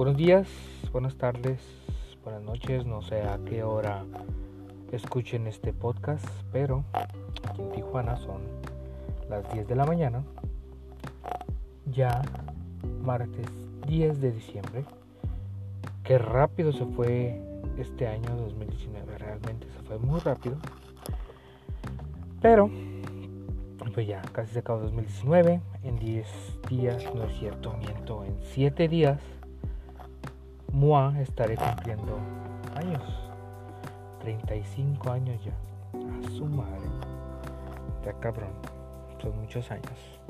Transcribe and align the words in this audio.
Buenos 0.00 0.16
días, 0.16 0.48
buenas 0.92 1.16
tardes, 1.16 1.60
buenas 2.24 2.40
noches, 2.40 2.86
no 2.86 3.02
sé 3.02 3.20
a 3.20 3.38
qué 3.44 3.62
hora 3.62 4.06
escuchen 4.92 5.46
este 5.46 5.74
podcast, 5.74 6.26
pero 6.50 6.84
aquí 7.46 7.60
en 7.60 7.70
Tijuana 7.72 8.16
son 8.16 8.40
las 9.28 9.52
10 9.52 9.68
de 9.68 9.74
la 9.74 9.84
mañana, 9.84 10.24
ya 11.84 12.22
martes 13.02 13.46
10 13.86 14.22
de 14.22 14.32
diciembre. 14.32 14.86
Qué 16.02 16.16
rápido 16.16 16.72
se 16.72 16.86
fue 16.86 17.38
este 17.76 18.06
año 18.06 18.34
2019, 18.36 19.18
realmente 19.18 19.66
se 19.70 19.82
fue 19.82 19.98
muy 19.98 20.18
rápido. 20.20 20.56
Pero, 22.40 22.70
pues 23.92 24.06
ya 24.06 24.22
casi 24.32 24.54
se 24.54 24.60
acabó 24.60 24.80
2019, 24.80 25.60
en 25.84 25.98
10 25.98 26.26
días, 26.70 27.04
no 27.14 27.24
es 27.24 27.38
cierto, 27.38 27.74
miento, 27.76 28.24
en 28.24 28.34
7 28.54 28.88
días 28.88 29.20
Mua 30.72 31.14
estaré 31.20 31.56
cumpliendo 31.56 32.18
años. 32.76 33.02
35 34.20 35.10
años 35.10 35.44
ya. 35.44 35.52
A 35.92 36.30
su 36.30 36.46
madre. 36.46 36.88
Ya 38.04 38.12
cabrón. 38.20 38.52
Son 39.20 39.36
muchos 39.40 39.70
años. 39.70 40.20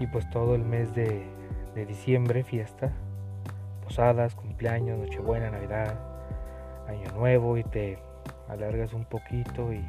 Y 0.00 0.06
pues 0.06 0.28
todo 0.30 0.54
el 0.54 0.64
mes 0.64 0.94
de, 0.94 1.26
de 1.74 1.86
diciembre, 1.86 2.44
fiesta. 2.44 2.92
Posadas, 3.84 4.34
cumpleaños, 4.34 4.98
Nochebuena, 4.98 5.50
Navidad, 5.50 5.98
Año 6.88 7.12
Nuevo. 7.12 7.58
Y 7.58 7.64
te 7.64 7.98
alargas 8.48 8.94
un 8.94 9.04
poquito. 9.04 9.72
Y 9.72 9.84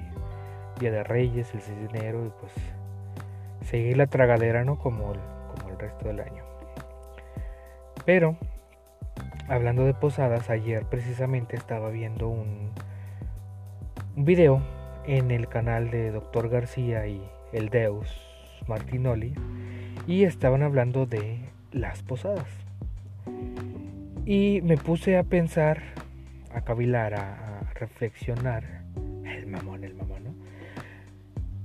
Día 0.80 0.92
de 0.92 1.04
Reyes, 1.04 1.54
el 1.54 1.62
6 1.62 1.78
de 1.78 2.00
enero. 2.00 2.26
Y 2.26 2.32
pues 2.40 2.52
seguir 3.66 3.98
la 3.98 4.08
tragadera, 4.08 4.66
¿no? 4.66 4.78
Como 4.78 5.14
el, 5.14 5.20
como 5.56 5.70
el 5.70 5.80
resto 5.80 6.08
del 6.08 6.20
año. 6.20 6.44
Pero 8.06 8.36
hablando 9.48 9.86
de 9.86 9.94
posadas, 9.94 10.50
ayer 10.50 10.86
precisamente 10.86 11.56
estaba 11.56 11.90
viendo 11.90 12.28
un, 12.28 12.72
video 14.16 14.62
en 15.06 15.32
el 15.32 15.48
canal 15.48 15.90
de 15.90 16.12
Dr. 16.12 16.50
García 16.50 17.08
y 17.08 17.22
el 17.52 17.70
Deus 17.70 18.08
Martinoli 18.68 19.34
y 20.08 20.24
estaban 20.24 20.62
hablando 20.62 21.06
de 21.06 21.40
las 21.72 22.04
posadas. 22.04 22.48
Y 24.26 24.62
me 24.64 24.78
puse 24.78 25.18
a 25.18 25.24
pensar, 25.24 25.82
a 26.54 26.62
cavilar, 26.62 27.16
a, 27.16 27.60
a 27.60 27.74
reflexionar, 27.74 28.84
el 29.26 29.48
mamón, 29.48 29.84
el 29.84 29.96
mamón, 29.96 30.24
¿no? 30.24 30.34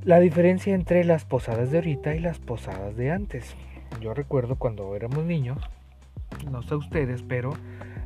La 0.05 0.21
diferencia 0.21 0.75
entre 0.75 1.05
las 1.05 1.25
posadas 1.25 1.71
de 1.71 1.79
ahorita 1.79 2.15
y 2.15 2.21
las 2.21 2.39
posadas 2.39 2.97
de 2.97 3.11
antes. 3.11 3.55
Yo 4.01 4.15
recuerdo 4.15 4.56
cuando 4.56 4.95
éramos 4.97 5.25
niños, 5.25 5.59
no 6.48 6.62
sé 6.62 6.74
ustedes, 6.74 7.22
pero 7.22 7.52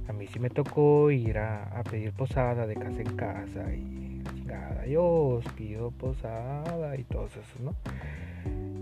a 0.08 0.12
mí 0.12 0.26
sí 0.26 0.38
me 0.38 0.50
tocó 0.50 1.10
ir 1.10 1.38
a, 1.38 1.82
pedir 1.90 2.12
posada 2.12 2.66
de 2.66 2.74
casa 2.74 3.00
en 3.00 3.16
casa 3.16 3.72
y 3.74 4.22
chingada, 4.34 4.86
yo 4.86 5.04
os 5.04 5.44
pido 5.56 5.90
posada 5.90 6.96
y 6.96 7.04
todo 7.04 7.26
eso, 7.26 7.40
¿no? 7.62 7.74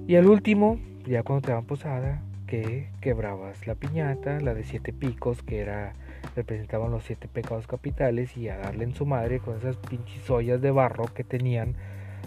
Y 0.06 0.16
al 0.16 0.27
último, 0.27 0.78
ya 1.06 1.22
cuando 1.22 1.42
te 1.42 1.53
daban 1.53 1.66
posada, 1.66 2.22
que 2.47 2.88
quebrabas 3.00 3.66
la 3.69 3.77
piñata, 3.77 4.41
la 4.41 4.55
de 4.55 4.64
siete 4.64 4.92
picos, 4.92 5.42
que 5.42 5.61
era 5.61 5.92
representaban 6.34 6.91
los 6.91 7.05
siete 7.05 7.28
pecados 7.28 7.66
capitales 7.66 8.36
y 8.36 8.48
a 8.48 8.56
darle 8.56 8.84
en 8.84 8.94
su 8.94 9.06
madre 9.06 9.38
con 9.38 9.56
esas 9.56 9.77
pinches 9.77 10.28
ollas 10.31 10.61
de 10.61 10.70
barro 10.70 11.06
que 11.14 11.25
tenían 11.25 11.75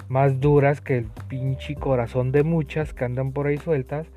más 0.08 0.40
duras 0.40 0.82
que 0.82 0.98
el 0.98 1.06
pinche 1.28 1.76
corazón 1.76 2.32
de 2.32 2.44
muchas 2.44 2.94
que 2.94 3.06
andan 3.06 3.32
por 3.32 3.48
ahí 3.48 3.58
sueltas 3.58 4.08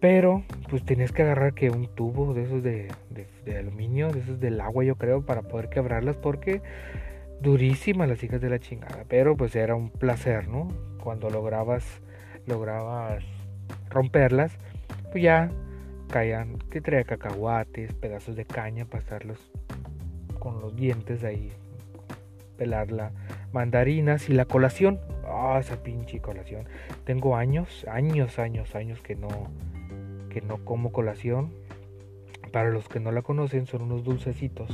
pero 0.00 0.44
pues 0.68 0.84
tenías 0.84 1.12
que 1.12 1.22
agarrar 1.22 1.54
que 1.54 1.70
un 1.70 1.86
tubo 1.88 2.34
de 2.34 2.44
esos 2.44 2.62
de, 2.62 2.88
aluminio, 3.58 4.10
de 4.10 4.20
esos 4.20 4.40
del 4.40 4.60
agua 4.60 4.84
yo 4.84 4.96
creo, 4.96 5.22
para 5.22 5.42
poder 5.42 5.68
quebrarlas 5.68 6.16
porque 6.16 6.60
durísimas 7.40 8.08
las 8.08 8.22
hijas 8.22 8.40
de 8.40 8.50
la 8.50 8.58
chingada. 8.58 9.04
Pero 9.08 9.36
pues 9.36 9.56
era 9.56 9.74
un 9.74 9.90
placer, 9.90 10.48
¿no? 10.48 10.68
Cuando 11.02 11.30
lograbas, 11.30 11.84
lograbas 12.46 13.24
romperlas, 13.90 14.52
pues 15.12 15.22
ya 15.22 15.50
caían, 16.10 16.58
que 16.70 16.80
traía 16.80 17.04
cacahuates, 17.04 17.92
pedazos 17.94 18.36
de 18.36 18.44
caña 18.44 18.84
para 18.84 19.02
estarlos 19.02 19.50
con 20.38 20.60
los 20.60 20.76
dientes 20.76 21.24
ahí, 21.24 21.52
pelarla, 22.58 23.12
mandarinas 23.52 24.28
y 24.28 24.34
la 24.34 24.44
colación. 24.44 25.00
Ah, 25.24 25.56
esa 25.58 25.82
pinche 25.82 26.20
colación. 26.20 26.64
Tengo 27.04 27.36
años, 27.36 27.86
años, 27.90 28.38
años, 28.38 28.74
años 28.74 29.00
que 29.00 29.16
no 29.16 29.28
no 30.40 30.64
como 30.64 30.92
colación. 30.92 31.50
Para 32.52 32.70
los 32.70 32.88
que 32.88 33.00
no 33.00 33.12
la 33.12 33.22
conocen, 33.22 33.66
son 33.66 33.82
unos 33.82 34.04
dulcecitos 34.04 34.70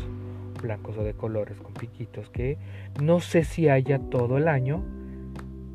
blancos 0.63 0.97
o 0.97 1.03
de 1.03 1.15
colores 1.15 1.59
con 1.59 1.75
piquitos 1.75 2.31
que 2.31 2.57
no 3.03 3.21
sé 3.21 3.45
si 3.45 3.69
haya 3.69 3.99
todo 3.99 4.39
el 4.39 4.49
año, 4.49 4.83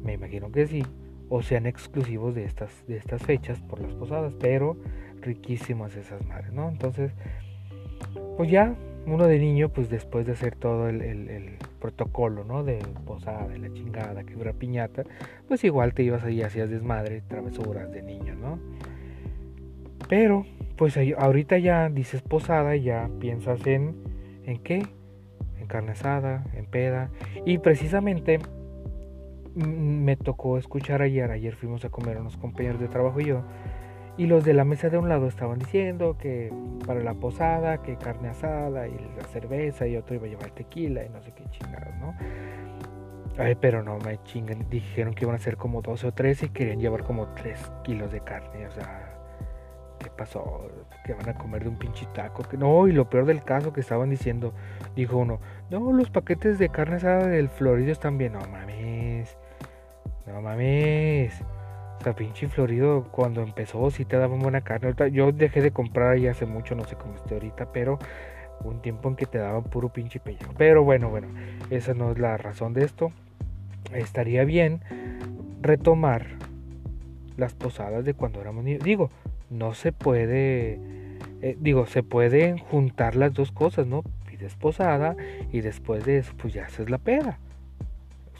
me 0.03 0.13
imagino 0.13 0.51
que 0.51 0.65
sí, 0.65 0.83
o 1.29 1.41
sean 1.41 1.65
exclusivos 1.65 2.33
de 2.33 2.45
estas, 2.45 2.71
de 2.87 2.97
estas 2.97 3.21
fechas 3.21 3.59
por 3.59 3.81
las 3.81 3.93
posadas, 3.93 4.33
pero 4.39 4.77
riquísimas 5.21 5.95
esas 5.95 6.25
madres, 6.25 6.53
¿no? 6.53 6.69
Entonces, 6.69 7.11
pues 8.37 8.49
ya 8.49 8.75
uno 9.05 9.27
de 9.27 9.39
niño, 9.39 9.69
pues 9.69 9.89
después 9.89 10.25
de 10.25 10.33
hacer 10.33 10.55
todo 10.55 10.89
el, 10.89 11.57
protocolo, 11.79 12.43
¿no? 12.43 12.63
De 12.63 12.79
posada, 13.05 13.47
de 13.47 13.59
la 13.59 13.71
chingada, 13.71 14.23
que 14.23 14.33
dura 14.33 14.53
piñata, 14.53 15.03
pues 15.47 15.63
igual 15.63 15.93
te 15.93 16.03
ibas 16.03 16.23
ahí, 16.23 16.41
hacías 16.41 16.69
desmadre, 16.69 17.21
travesuras 17.21 17.91
de 17.91 18.01
niño, 18.01 18.35
¿no? 18.35 18.59
Pero, 20.09 20.45
pues 20.75 20.97
ahorita 21.17 21.57
ya 21.57 21.89
dices 21.89 22.21
posada, 22.21 22.75
ya 22.75 23.09
piensas 23.19 23.65
en, 23.67 23.95
¿en 24.45 24.59
qué? 24.59 24.85
En 25.59 25.67
carne 25.67 25.91
asada, 25.91 26.45
en 26.53 26.65
peda. 26.65 27.09
Y 27.45 27.57
precisamente 27.57 28.39
me 29.55 30.15
tocó 30.15 30.57
escuchar 30.57 31.01
ayer, 31.01 31.31
ayer 31.31 31.55
fuimos 31.55 31.83
a 31.83 31.89
comer 31.89 32.17
unos 32.17 32.37
compañeros 32.37 32.79
de 32.79 32.87
trabajo 32.87 33.19
y 33.19 33.25
yo, 33.25 33.41
y 34.17 34.25
los 34.25 34.43
de 34.43 34.53
la 34.53 34.65
mesa 34.65 34.89
de 34.89 34.97
un 34.97 35.09
lado 35.09 35.27
estaban 35.27 35.59
diciendo 35.59 36.17
que 36.19 36.51
para 36.85 37.01
la 37.01 37.13
posada, 37.13 37.81
que 37.81 37.97
carne 37.97 38.29
asada 38.29 38.87
y 38.87 38.97
la 39.15 39.23
cerveza 39.31 39.87
y 39.87 39.95
otro 39.95 40.15
iba 40.15 40.25
a 40.25 40.29
llevar 40.29 40.51
tequila 40.51 41.03
y 41.03 41.09
no 41.09 41.21
sé 41.21 41.33
qué 41.33 41.43
chingados, 41.51 41.95
¿no? 41.99 42.15
Ay, 43.37 43.55
pero 43.55 43.83
no 43.83 43.99
me 43.99 44.21
chingan, 44.23 44.67
dijeron 44.69 45.13
que 45.13 45.25
iban 45.25 45.35
a 45.35 45.39
ser 45.39 45.57
como 45.57 45.81
12 45.83 46.07
o 46.07 46.11
13 46.11 46.47
y 46.47 46.49
querían 46.49 46.79
llevar 46.79 47.03
como 47.03 47.27
3 47.35 47.71
kilos 47.83 48.11
de 48.11 48.21
carne, 48.21 48.65
o 48.65 48.71
sea, 48.71 49.16
¿qué 49.97 50.09
pasó? 50.09 50.69
Que 51.05 51.13
van 51.13 51.29
a 51.29 51.33
comer 51.33 51.63
de 51.63 51.69
un 51.69 51.77
pinche 51.77 52.07
taco. 52.13 52.43
Que 52.43 52.57
no, 52.57 52.87
y 52.87 52.91
lo 52.91 53.09
peor 53.09 53.25
del 53.25 53.43
caso 53.43 53.73
que 53.73 53.81
estaban 53.81 54.09
diciendo, 54.09 54.53
dijo 54.95 55.17
uno, 55.17 55.39
no, 55.69 55.91
los 55.91 56.09
paquetes 56.09 56.59
de 56.59 56.69
carne 56.69 56.95
asada 56.95 57.27
del 57.27 57.49
Florido 57.49 57.91
están 57.91 58.17
bien. 58.17 58.33
No 58.33 58.39
mames, 58.39 59.37
no 60.25 60.41
mames. 60.41 61.41
O 61.99 62.03
sea, 62.03 62.15
pinche 62.15 62.47
Florido 62.47 63.07
cuando 63.11 63.41
empezó 63.41 63.89
sí 63.89 64.05
te 64.05 64.17
daban 64.17 64.39
buena 64.39 64.61
carne. 64.61 64.93
Yo 65.11 65.31
dejé 65.31 65.61
de 65.61 65.71
comprar 65.71 66.13
ahí 66.13 66.27
hace 66.27 66.45
mucho, 66.45 66.75
no 66.75 66.83
sé 66.85 66.95
cómo 66.95 67.15
esté 67.15 67.33
ahorita, 67.33 67.71
pero 67.71 67.97
un 68.63 68.81
tiempo 68.81 69.09
en 69.09 69.15
que 69.15 69.25
te 69.25 69.39
daban 69.39 69.63
puro 69.63 69.89
pinche 69.89 70.19
pellejo. 70.19 70.53
Pero 70.57 70.83
bueno, 70.83 71.09
bueno, 71.09 71.27
esa 71.69 71.93
no 71.93 72.11
es 72.11 72.19
la 72.19 72.37
razón 72.37 72.73
de 72.73 72.85
esto. 72.85 73.11
Estaría 73.93 74.43
bien 74.43 74.81
retomar 75.61 76.37
las 77.35 77.53
posadas 77.53 78.05
de 78.05 78.13
cuando 78.13 78.41
éramos 78.41 78.63
niños. 78.63 78.83
Digo, 78.83 79.09
no 79.49 79.73
se 79.73 79.91
puede, 79.91 80.79
eh, 81.41 81.57
digo, 81.59 81.85
se 81.85 82.03
pueden 82.03 82.57
juntar 82.57 83.15
las 83.15 83.33
dos 83.33 83.51
cosas, 83.51 83.87
¿no? 83.87 84.03
Pides 84.29 84.55
posada 84.55 85.15
y 85.51 85.61
después 85.61 86.05
de 86.05 86.17
eso, 86.17 86.33
pues 86.37 86.53
ya 86.53 86.65
haces 86.65 86.89
la 86.89 86.97
peda. 86.97 87.39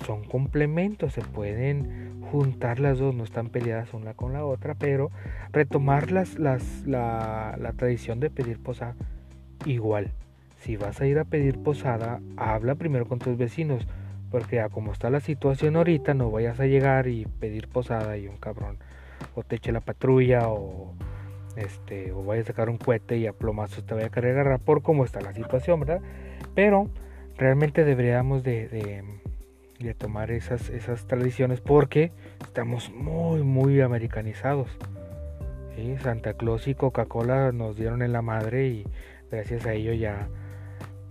Son 0.06 0.24
complementos, 0.24 1.14
se 1.14 1.22
pueden 1.22 2.22
juntar 2.32 2.80
las 2.80 3.00
dos, 3.00 3.16
no 3.16 3.24
están 3.24 3.50
peleadas 3.50 3.94
una 3.94 4.14
con 4.14 4.34
la 4.34 4.46
otra, 4.46 4.76
pero 4.76 5.10
retomar 5.52 6.12
las, 6.12 6.38
las, 6.38 6.86
la, 6.86 7.56
la 7.60 7.74
tradición 7.74 8.20
de 8.20 8.30
pedir 8.30 8.60
posada 8.60 8.96
igual. 9.66 10.12
Si 10.60 10.76
vas 10.76 11.02
a 11.02 11.08
ir 11.08 11.18
a 11.20 11.26
pedir 11.26 11.58
posada, 11.60 12.20
habla 12.36 12.76
primero 12.76 13.08
con 13.08 13.20
tus 13.20 13.38
vecinos, 13.38 13.88
porque 14.30 14.60
a 14.60 14.70
como 14.70 14.92
está 14.92 15.10
la 15.10 15.20
situación 15.20 15.78
ahorita, 15.78 16.14
no 16.14 16.30
vayas 16.30 16.60
a 16.60 16.68
llegar 16.68 17.08
y 17.08 17.26
pedir 17.26 17.68
posada 17.68 18.18
y 18.18 18.28
un 18.28 18.38
cabrón 18.38 18.78
o 19.36 19.44
te 19.44 19.58
eche 19.58 19.72
la 19.72 19.82
patrulla 19.82 20.50
o 20.50 20.94
este 21.56 22.12
o 22.12 22.24
vaya 22.24 22.42
a 22.42 22.46
sacar 22.46 22.70
un 22.70 22.78
cohete 22.78 23.18
y 23.18 23.28
a 23.28 23.34
plomazos 23.34 23.86
te 23.86 23.94
vaya 23.94 24.08
a 24.08 24.12
querer 24.12 24.32
agarrar 24.32 24.60
por 24.60 24.82
cómo 24.82 25.06
está 25.06 25.22
la 25.22 25.34
situación, 25.34 25.80
¿verdad? 25.80 26.02
Pero 26.56 26.90
realmente 27.38 27.84
deberíamos 27.84 28.44
de, 28.44 28.68
de, 29.80 29.94
tomar 29.94 30.32
esas, 30.32 30.70
esas 30.70 31.08
tradiciones 31.08 31.62
porque 31.62 32.12
estamos 32.42 32.92
muy, 32.94 33.44
muy 33.44 33.82
americanizados. 33.82 34.70
Santa 36.02 36.34
Claus 36.34 36.68
y 36.68 36.74
Coca-Cola 36.74 37.52
nos 37.52 37.78
dieron 37.78 38.02
en 38.02 38.12
la 38.12 38.24
madre 38.24 38.68
y 38.68 38.88
gracias 39.30 39.68
a 39.68 39.74
ello 39.74 39.94
ya 39.94 40.28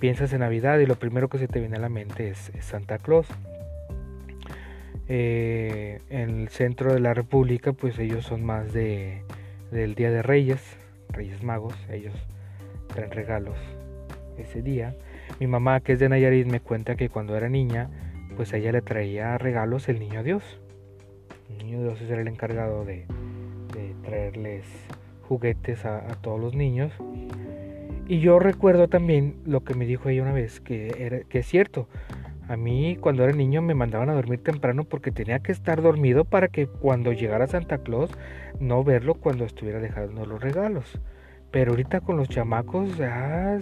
piensas 0.01 0.33
en 0.33 0.41
Navidad 0.41 0.79
y 0.81 0.87
lo 0.87 0.97
primero 0.97 1.29
que 1.29 1.39
se 1.39 1.47
te 1.47 1.61
viene 1.61 1.77
a 1.77 1.81
la 1.81 1.89
mente 1.89 2.29
es 2.29 2.51
Santa 2.61 2.99
Claus 2.99 3.29
eh, 5.09 6.01
en 6.11 6.41
el 6.41 6.49
centro 6.49 6.93
de 6.93 7.01
la 7.01 7.15
República, 7.15 7.73
pues 7.73 7.99
ellos 7.99 8.25
son 8.25 8.45
más 8.45 8.73
de 8.73 9.23
del 9.71 9.95
Día 9.95 10.11
de 10.11 10.23
Reyes, 10.23 10.61
Reyes 11.11 11.43
Magos, 11.43 11.75
ellos 11.91 12.15
traen 12.89 13.11
regalos 13.11 13.59
ese 14.39 14.63
día. 14.63 14.95
Mi 15.41 15.47
mamá, 15.47 15.81
que 15.81 15.93
es 15.93 15.99
de 15.99 16.09
Nayarit, 16.09 16.47
me 16.47 16.61
cuenta 16.61 16.97
que 16.97 17.09
cuando 17.09 17.37
era 17.37 17.49
niña, 17.49 17.91
pues 18.37 18.53
ella 18.53 18.73
le 18.73 18.83
traía 18.83 19.39
regalos 19.39 19.89
el 19.89 19.99
niño 19.99 20.23
Dios. 20.23 20.61
El 21.51 21.59
niño 21.59 21.83
Dios 21.83 22.01
era 22.03 22.21
el 22.21 22.29
encargado 22.29 22.85
de, 22.85 23.07
traerles 24.05 24.65
juguetes 25.23 25.85
a, 25.85 26.07
todos 26.21 26.41
los 26.41 26.55
niños. 26.55 26.93
Y 28.09 28.21
yo 28.21 28.39
recuerdo 28.39 28.89
también 28.89 29.37
lo 29.45 29.65
que 29.65 29.75
me 29.75 29.85
dijo 29.85 30.09
ella 30.09 30.23
una 30.23 30.33
vez, 30.33 30.61
que, 30.61 30.95
era, 30.99 31.21
que 31.21 31.41
es 31.41 31.47
cierto. 31.47 31.89
A 32.49 32.57
mí 32.57 32.97
cuando 33.01 33.25
era 33.25 33.33
niño 33.33 33.61
me 33.61 33.75
mandaban 33.75 34.09
a 34.09 34.15
dormir 34.15 34.43
temprano 34.43 34.85
porque 34.85 35.11
tenía 35.11 35.41
que 35.41 35.51
estar 35.51 35.83
dormido 35.83 36.25
para 36.25 36.49
que 36.49 36.69
cuando 36.69 37.13
llegara 37.13 37.49
Santa 37.49 37.79
Claus 37.79 38.11
no 38.61 38.85
verlo 38.85 39.15
cuando 39.15 39.45
estuviera 39.45 39.81
dejando 39.81 40.25
los 40.27 40.41
regalos. 40.41 41.01
Pero 41.51 41.73
ahorita 41.73 42.01
con 42.01 42.17
los 42.17 42.29
chamacos 42.29 42.97
ya 42.97 43.59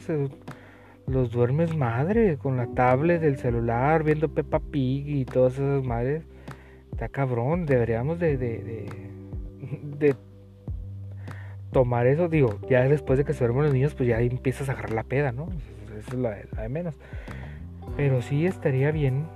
los 1.07 1.31
duermes 1.31 1.75
madre, 1.77 2.37
con 2.37 2.57
la 2.57 2.67
tablet 2.67 3.21
del 3.21 3.39
celular, 3.39 4.05
viendo 4.05 4.29
Peppa 4.29 4.61
Pig 4.61 5.09
y 5.09 5.25
todas 5.25 5.55
esas 5.55 5.83
madres. 5.83 6.25
Está 6.93 7.09
cabrón, 7.09 7.67
deberíamos 7.67 8.19
de, 8.21 8.37
de, 8.37 8.89
de, 9.99 10.15
tomar 11.73 12.07
eso. 12.07 12.29
Digo, 12.29 12.59
ya 12.69 12.87
después 12.89 13.19
de 13.19 13.25
que 13.25 13.33
se 13.33 13.41
duermen 13.41 13.65
los 13.65 13.73
niños, 13.73 13.95
pues 13.95 14.09
ya 14.09 14.21
empiezas 14.21 14.69
a 14.69 14.73
agarrar 14.73 14.93
la 14.93 15.05
peda, 15.05 15.33
¿no? 15.33 15.49
Eso 15.99 16.13
es 16.13 16.19
la, 16.19 16.37
la 16.55 16.63
de 16.63 16.69
menos. 16.69 16.95
Pero 17.97 18.23
sí 18.23 18.47
estaría 18.47 18.91
bien, 18.91 19.27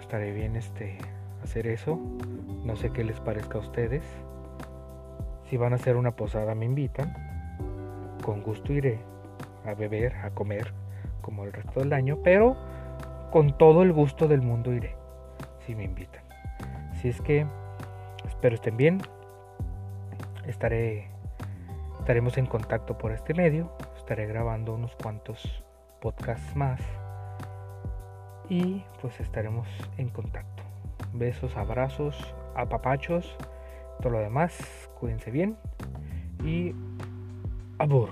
estaría 0.00 0.32
bien 0.32 0.56
este 0.56 0.98
hacer 1.42 1.66
eso. 1.66 1.98
No 2.64 2.76
sé 2.76 2.90
qué 2.90 3.04
les 3.04 3.20
parezca 3.20 3.58
a 3.58 3.60
ustedes. 3.60 4.04
Si 5.48 5.56
van 5.56 5.72
a 5.72 5.76
hacer 5.76 5.96
una 5.96 6.12
posada 6.12 6.54
me 6.54 6.64
invitan. 6.64 7.14
Con 8.24 8.42
gusto 8.42 8.72
iré 8.72 8.98
a 9.64 9.74
beber, 9.74 10.14
a 10.16 10.30
comer, 10.30 10.72
como 11.20 11.44
el 11.44 11.52
resto 11.52 11.80
del 11.80 11.92
año, 11.92 12.18
pero 12.24 12.56
con 13.30 13.56
todo 13.56 13.82
el 13.82 13.92
gusto 13.92 14.28
del 14.28 14.42
mundo 14.42 14.72
iré, 14.72 14.96
si 15.66 15.74
me 15.74 15.84
invitan. 15.84 16.22
Si 17.00 17.08
es 17.08 17.20
que 17.20 17.46
espero 18.26 18.54
estén 18.54 18.76
bien. 18.76 19.00
Estaré 20.46 21.10
estaremos 21.98 22.38
en 22.38 22.46
contacto 22.46 22.96
por 22.96 23.12
este 23.12 23.34
medio. 23.34 23.72
Estaré 23.96 24.26
grabando 24.26 24.74
unos 24.74 24.94
cuantos 24.96 25.64
podcasts 26.00 26.54
más 26.54 26.80
y 28.48 28.84
pues 29.00 29.18
estaremos 29.20 29.68
en 29.98 30.08
contacto. 30.08 30.62
Besos, 31.12 31.56
abrazos, 31.56 32.34
apapachos, 32.54 33.36
todo 34.00 34.10
lo 34.10 34.18
demás. 34.18 34.88
Cuídense 34.98 35.30
bien 35.30 35.56
y 36.44 36.74
abur. 37.78 38.10